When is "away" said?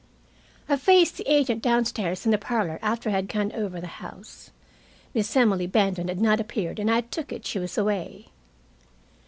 7.77-8.29